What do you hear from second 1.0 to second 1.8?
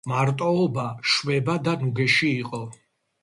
შვება და